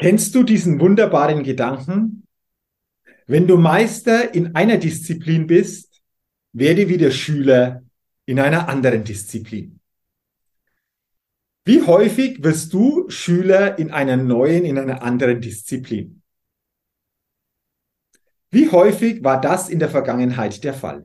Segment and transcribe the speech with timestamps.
[0.00, 2.26] Kennst du diesen wunderbaren Gedanken?
[3.26, 6.00] Wenn du Meister in einer Disziplin bist,
[6.52, 7.82] werde wieder Schüler
[8.24, 9.78] in einer anderen Disziplin.
[11.66, 16.22] Wie häufig wirst du Schüler in einer neuen, in einer anderen Disziplin?
[18.50, 21.04] Wie häufig war das in der Vergangenheit der Fall?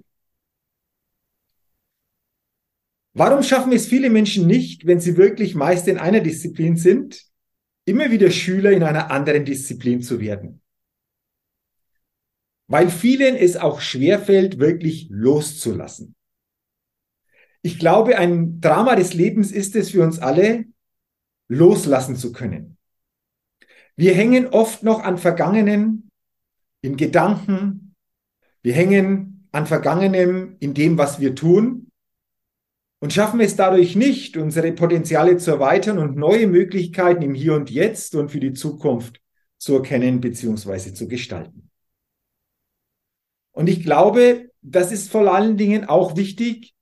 [3.11, 7.25] Warum schaffen es viele Menschen nicht, wenn sie wirklich Meister in einer Disziplin sind,
[7.85, 10.61] immer wieder Schüler in einer anderen Disziplin zu werden.
[12.67, 16.15] Weil vielen es auch schwerfällt, wirklich loszulassen.
[17.61, 20.65] Ich glaube, ein Drama des Lebens ist es für uns alle,
[21.47, 22.77] loslassen zu können.
[23.95, 26.09] Wir hängen oft noch an Vergangenen
[26.81, 27.95] in Gedanken.
[28.61, 31.91] Wir hängen an Vergangenem in dem, was wir tun
[33.05, 37.69] und schaffen es dadurch nicht, unsere Potenziale zu erweitern und neue Möglichkeiten im Hier und
[37.69, 39.21] Jetzt und für die Zukunft
[39.59, 40.91] zu erkennen bzw.
[40.91, 41.69] zu gestalten.
[43.51, 46.73] Und ich glaube, das ist vor allen Dingen auch wichtig,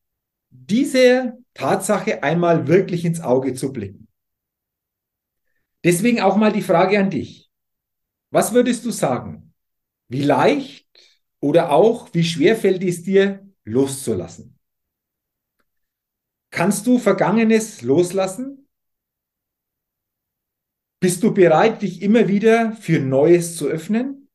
[0.50, 4.08] diese Tatsache einmal wirklich ins Auge zu blicken.
[5.84, 7.52] Deswegen auch mal die Frage an dich.
[8.30, 9.54] Was würdest du sagen?
[10.08, 10.88] Wie leicht
[11.42, 14.53] oder auch wie schwer fällt es dir, loszulassen?
[16.54, 18.70] Kannst du Vergangenes loslassen?
[21.00, 24.30] Bist du bereit, dich immer wieder für Neues zu öffnen?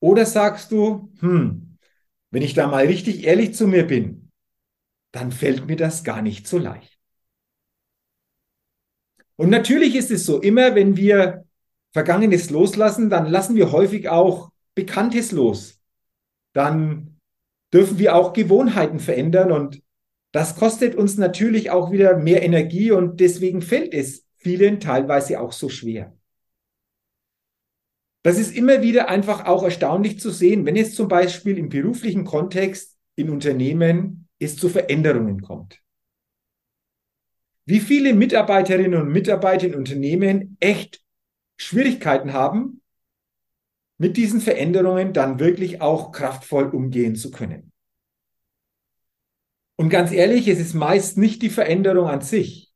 [0.00, 1.76] Oder sagst du, hm,
[2.30, 4.30] wenn ich da mal richtig ehrlich zu mir bin,
[5.12, 6.98] dann fällt mir das gar nicht so leicht.
[9.36, 11.44] Und natürlich ist es so, immer wenn wir
[11.92, 15.82] Vergangenes loslassen, dann lassen wir häufig auch Bekanntes los.
[16.54, 17.20] Dann
[17.74, 19.81] dürfen wir auch Gewohnheiten verändern und
[20.32, 25.52] das kostet uns natürlich auch wieder mehr Energie und deswegen fällt es vielen teilweise auch
[25.52, 26.16] so schwer.
[28.22, 32.24] Das ist immer wieder einfach auch erstaunlich zu sehen, wenn es zum Beispiel im beruflichen
[32.24, 35.80] Kontext in Unternehmen es zu Veränderungen kommt.
[37.64, 41.02] Wie viele Mitarbeiterinnen und Mitarbeiter in Unternehmen echt
[41.56, 42.80] Schwierigkeiten haben,
[43.98, 47.71] mit diesen Veränderungen dann wirklich auch kraftvoll umgehen zu können.
[49.76, 52.72] Und ganz ehrlich, es ist meist nicht die Veränderung an sich,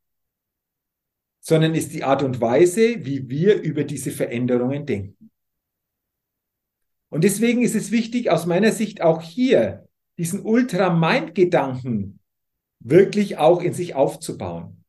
[1.41, 5.31] sondern ist die Art und Weise, wie wir über diese Veränderungen denken.
[7.09, 12.19] Und deswegen ist es wichtig, aus meiner Sicht auch hier diesen Ultra-Mind-Gedanken
[12.81, 14.85] wirklich auch in sich aufzubauen.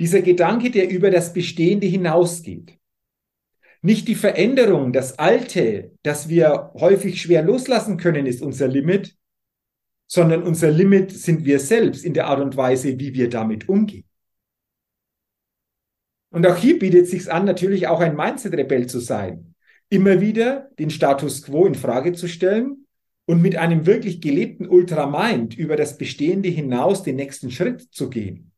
[0.00, 2.78] Dieser Gedanke, der über das Bestehende hinausgeht.
[3.82, 9.16] Nicht die Veränderung, das Alte, das wir häufig schwer loslassen können, ist unser Limit,
[10.06, 14.04] sondern unser Limit sind wir selbst in der Art und Weise, wie wir damit umgehen.
[16.30, 19.54] Und auch hier bietet sich an, natürlich auch ein Mindset-Rebell zu sein.
[19.88, 22.86] Immer wieder den Status quo in Frage zu stellen
[23.26, 28.52] und mit einem wirklich gelebten Ultramind über das Bestehende hinaus den nächsten Schritt zu gehen.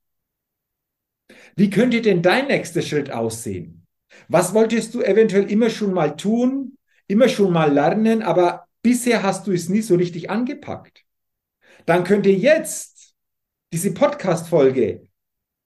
[1.56, 3.86] Wie könnte denn dein nächster Schritt aussehen?
[4.28, 9.46] Was wolltest du eventuell immer schon mal tun, immer schon mal lernen, aber bisher hast
[9.46, 11.04] du es nie so richtig angepackt?
[11.86, 13.14] Dann könnte jetzt
[13.72, 15.08] diese Podcast-Folge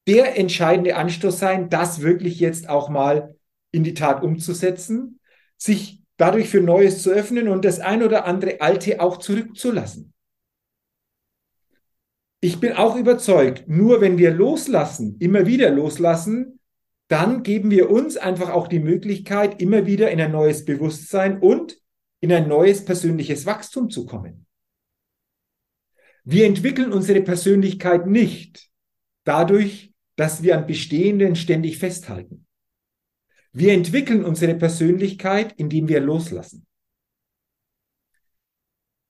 [0.07, 3.37] der entscheidende Anstoß sein, das wirklich jetzt auch mal
[3.71, 5.21] in die Tat umzusetzen,
[5.57, 10.13] sich dadurch für Neues zu öffnen und das ein oder andere Alte auch zurückzulassen.
[12.41, 16.59] Ich bin auch überzeugt, nur wenn wir loslassen, immer wieder loslassen,
[17.09, 21.79] dann geben wir uns einfach auch die Möglichkeit, immer wieder in ein neues Bewusstsein und
[22.21, 24.47] in ein neues persönliches Wachstum zu kommen.
[26.25, 28.71] Wir entwickeln unsere Persönlichkeit nicht
[29.25, 32.47] dadurch, dass wir an Bestehenden ständig festhalten.
[33.53, 36.67] Wir entwickeln unsere Persönlichkeit, indem wir loslassen.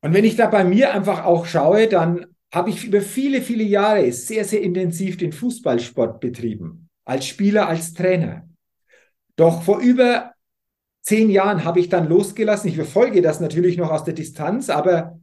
[0.00, 3.62] Und wenn ich da bei mir einfach auch schaue, dann habe ich über viele, viele
[3.62, 8.48] Jahre sehr, sehr intensiv den Fußballsport betrieben, als Spieler, als Trainer.
[9.36, 10.32] Doch vor über
[11.02, 12.68] zehn Jahren habe ich dann losgelassen.
[12.68, 15.20] Ich verfolge das natürlich noch aus der Distanz, aber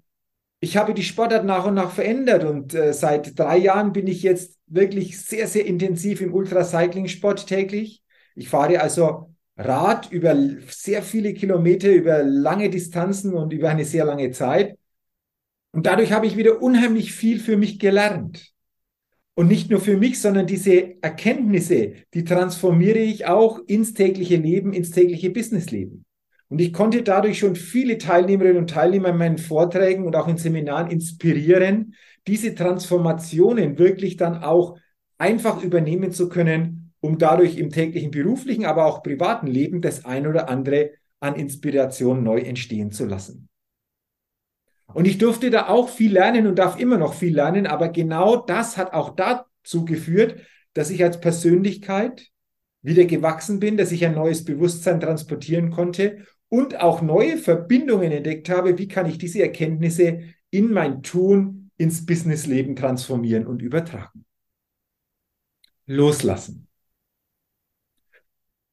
[0.60, 4.24] ich habe die Sportart nach und nach verändert und äh, seit drei Jahren bin ich
[4.24, 8.04] jetzt wirklich sehr, sehr intensiv im Ultracycling-Sport täglich.
[8.36, 10.36] Ich fahre also Rad über
[10.70, 14.78] sehr viele Kilometer, über lange Distanzen und über eine sehr lange Zeit.
[15.72, 18.52] Und dadurch habe ich wieder unheimlich viel für mich gelernt.
[19.36, 24.74] Und nicht nur für mich, sondern diese Erkenntnisse, die transformiere ich auch ins tägliche Leben,
[24.74, 26.06] ins tägliche Businessleben.
[26.50, 30.38] Und ich konnte dadurch schon viele Teilnehmerinnen und Teilnehmer in meinen Vorträgen und auch in
[30.38, 31.94] Seminaren inspirieren,
[32.25, 34.78] diese Transformationen wirklich dann auch
[35.19, 40.25] einfach übernehmen zu können, um dadurch im täglichen beruflichen, aber auch privaten Leben das ein
[40.25, 43.48] oder andere an Inspiration neu entstehen zu lassen.
[44.88, 48.38] Und ich durfte da auch viel lernen und darf immer noch viel lernen, aber genau
[48.38, 50.42] das hat auch dazu geführt,
[50.74, 52.28] dass ich als Persönlichkeit
[52.81, 58.50] wieder gewachsen bin, dass ich ein neues Bewusstsein transportieren konnte und auch neue Verbindungen entdeckt
[58.50, 64.25] habe, wie kann ich diese Erkenntnisse in mein Tun, ins Businessleben transformieren und übertragen.
[65.86, 66.68] Loslassen.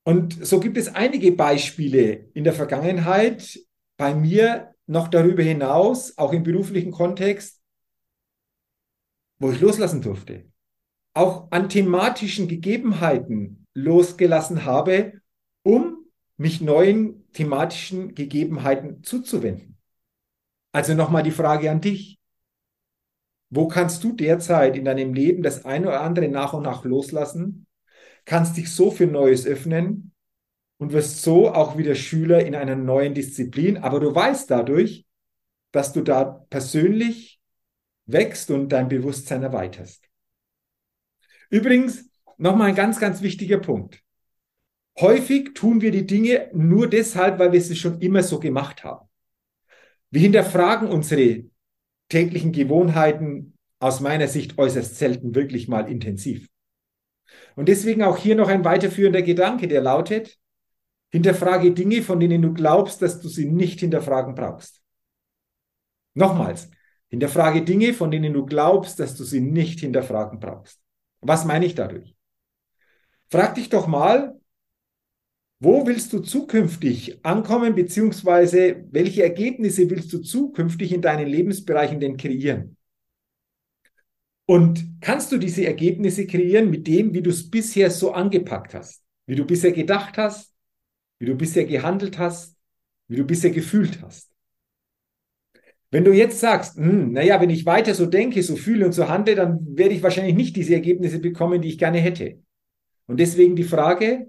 [0.05, 3.59] Und so gibt es einige Beispiele in der Vergangenheit
[3.97, 7.61] bei mir noch darüber hinaus, auch im beruflichen Kontext,
[9.39, 10.45] wo ich loslassen durfte.
[11.15, 15.21] Auch an thematischen Gegebenheiten losgelassen habe,
[15.63, 15.96] um
[16.37, 19.79] mich neuen thematischen Gegebenheiten zuzuwenden.
[20.73, 22.19] Also nochmal die Frage an dich.
[23.49, 27.67] Wo kannst du derzeit in deinem Leben das eine oder andere nach und nach loslassen?
[28.25, 30.13] Kannst dich so für Neues öffnen
[30.79, 33.79] und wirst so auch wieder Schüler in einer neuen Disziplin.
[33.79, 35.07] Aber du weißt dadurch,
[35.71, 37.41] dass du da persönlich
[38.07, 40.09] wächst und dein Bewusstsein erweiterst.
[41.51, 44.03] Übrigens, nochmal ein ganz, ganz wichtiger Punkt.
[44.99, 49.07] Häufig tun wir die Dinge nur deshalb, weil wir sie schon immer so gemacht haben.
[50.11, 51.45] Wir hinterfragen unsere
[52.09, 56.49] täglichen Gewohnheiten aus meiner Sicht äußerst selten wirklich mal intensiv.
[57.57, 60.39] Und deswegen auch hier noch ein weiterführender Gedanke, der lautet,
[61.11, 64.83] hinterfrage Dinge, von denen du glaubst, dass du sie nicht hinterfragen brauchst.
[66.15, 66.71] Nochmals,
[67.09, 70.81] hinterfrage Dinge, von denen du glaubst, dass du sie nicht hinterfragen brauchst.
[71.21, 72.15] Was meine ich dadurch?
[73.29, 74.39] Frag dich doch mal,
[75.59, 82.17] wo willst du zukünftig ankommen, beziehungsweise welche Ergebnisse willst du zukünftig in deinen Lebensbereichen denn
[82.17, 82.77] kreieren?
[84.45, 89.03] Und kannst du diese Ergebnisse kreieren mit dem, wie du es bisher so angepackt hast,
[89.27, 90.55] wie du bisher gedacht hast,
[91.19, 92.57] wie du bisher gehandelt hast,
[93.09, 94.31] wie du bisher gefühlt hast?
[95.91, 99.09] Wenn du jetzt sagst, hm, naja, wenn ich weiter so denke, so fühle und so
[99.09, 102.39] handle, dann werde ich wahrscheinlich nicht diese Ergebnisse bekommen, die ich gerne hätte.
[103.07, 104.27] Und deswegen die Frage,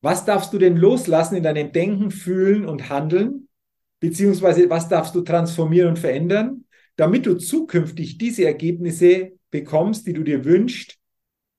[0.00, 3.48] was darfst du denn loslassen in deinem Denken, Fühlen und Handeln?
[4.00, 10.22] Beziehungsweise was darfst du transformieren und verändern, damit du zukünftig diese Ergebnisse bekommst, die du
[10.22, 10.98] dir wünschst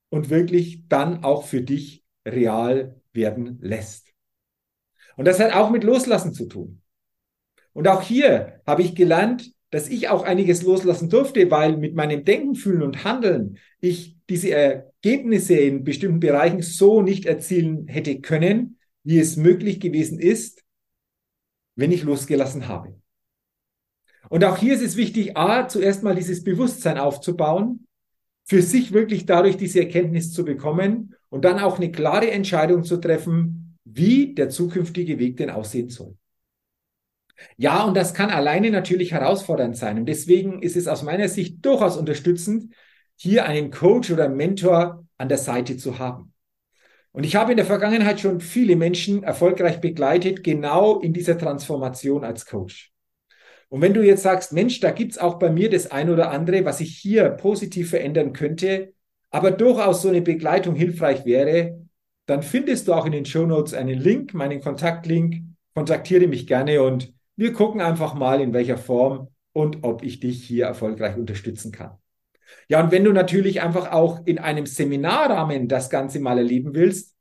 [0.09, 4.13] und wirklich dann auch für dich real werden lässt.
[5.17, 6.81] Und das hat auch mit Loslassen zu tun.
[7.73, 12.25] Und auch hier habe ich gelernt, dass ich auch einiges loslassen durfte, weil mit meinem
[12.25, 18.77] Denken, Fühlen und Handeln ich diese Ergebnisse in bestimmten Bereichen so nicht erzielen hätte können,
[19.03, 20.63] wie es möglich gewesen ist,
[21.75, 22.99] wenn ich losgelassen habe.
[24.29, 27.87] Und auch hier ist es wichtig, A, zuerst mal dieses Bewusstsein aufzubauen,
[28.45, 32.97] für sich wirklich dadurch diese Erkenntnis zu bekommen und dann auch eine klare Entscheidung zu
[32.97, 36.17] treffen, wie der zukünftige Weg denn aussehen soll.
[37.55, 39.99] Ja, und das kann alleine natürlich herausfordernd sein.
[39.99, 42.73] Und deswegen ist es aus meiner Sicht durchaus unterstützend,
[43.21, 46.33] hier einen Coach oder Mentor an der Seite zu haben.
[47.11, 52.23] Und ich habe in der Vergangenheit schon viele Menschen erfolgreich begleitet, genau in dieser Transformation
[52.23, 52.93] als Coach.
[53.67, 56.63] Und wenn du jetzt sagst, Mensch, da gibt's auch bei mir das ein oder andere,
[56.63, 58.93] was ich hier positiv verändern könnte,
[59.31, 61.85] aber durchaus so eine Begleitung hilfreich wäre,
[62.25, 65.41] dann findest du auch in den Show Notes einen Link, meinen Kontaktlink.
[65.73, 70.41] Kontaktiere mich gerne und wir gucken einfach mal, in welcher Form und ob ich dich
[70.45, 71.97] hier erfolgreich unterstützen kann.
[72.67, 77.15] Ja, und wenn du natürlich einfach auch in einem Seminarrahmen das Ganze mal erleben willst,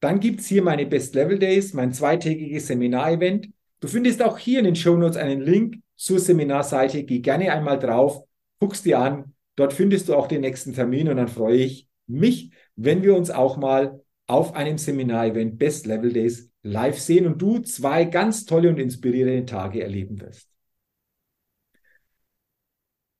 [0.00, 3.48] dann gibt es hier meine Best Level Days, mein zweitägiges Seminarevent.
[3.80, 7.04] Du findest auch hier in den Show Notes einen Link zur Seminarseite.
[7.04, 8.24] Geh gerne einmal drauf,
[8.58, 9.34] guckst dir an.
[9.56, 13.30] Dort findest du auch den nächsten Termin und dann freue ich mich, wenn wir uns
[13.30, 18.70] auch mal auf einem Seminarevent Best Level Days live sehen und du zwei ganz tolle
[18.70, 20.48] und inspirierende Tage erleben wirst.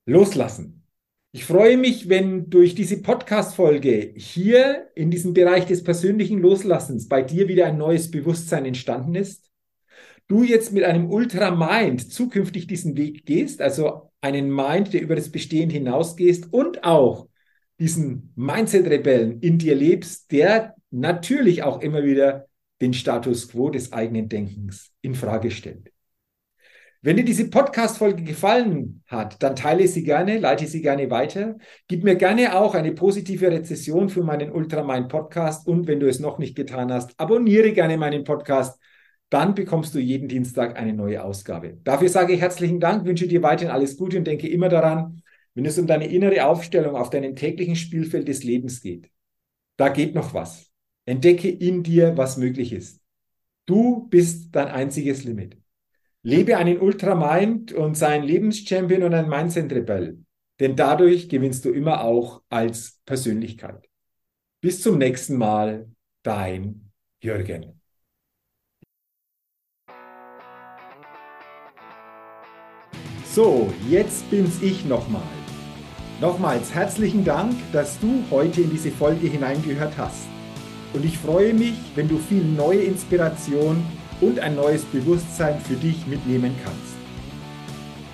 [0.06, 0.83] Loslassen.
[1.36, 7.22] Ich freue mich, wenn durch diese Podcast-Folge hier in diesem Bereich des persönlichen Loslassens bei
[7.22, 9.50] dir wieder ein neues Bewusstsein entstanden ist.
[10.28, 15.28] Du jetzt mit einem Ultra-Mind zukünftig diesen Weg gehst, also einen Mind, der über das
[15.28, 17.26] Bestehen hinausgehst und auch
[17.80, 22.46] diesen Mindset-Rebellen in dir lebst, der natürlich auch immer wieder
[22.80, 25.93] den Status quo des eigenen Denkens in Frage stellt.
[27.04, 31.58] Wenn dir diese Podcast-Folge gefallen hat, dann teile sie gerne, leite sie gerne weiter.
[31.87, 36.18] Gib mir gerne auch eine positive Rezession für meinen Ultramind Podcast und wenn du es
[36.18, 38.80] noch nicht getan hast, abonniere gerne meinen Podcast.
[39.28, 41.76] Dann bekommst du jeden Dienstag eine neue Ausgabe.
[41.84, 45.20] Dafür sage ich herzlichen Dank, wünsche dir weiterhin alles Gute und denke immer daran,
[45.52, 49.11] wenn es um deine innere Aufstellung auf deinem täglichen Spielfeld des Lebens geht,
[49.76, 50.70] da geht noch was.
[51.04, 53.02] Entdecke in dir, was möglich ist.
[53.66, 55.58] Du bist dein einziges Limit.
[56.26, 60.25] Lebe einen Ultramind und sei ein Lebenschampion und ein Mindset-Rebell.
[60.59, 63.87] Denn dadurch gewinnst du immer auch als Persönlichkeit.
[64.62, 65.87] Bis zum nächsten Mal,
[66.23, 66.90] dein
[67.21, 67.78] Jürgen.
[73.26, 75.28] So, jetzt bin's ich nochmal.
[76.23, 80.26] Nochmals herzlichen Dank, dass du heute in diese Folge hineingehört hast.
[80.95, 83.85] Und ich freue mich, wenn du viel neue Inspiration
[84.25, 86.95] und ein neues Bewusstsein für dich mitnehmen kannst.